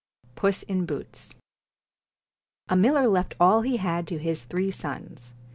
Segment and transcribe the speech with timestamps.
[0.33, 1.35] PUSS IN BOOTS
[2.75, 5.35] MILLER left all he had to his three sons.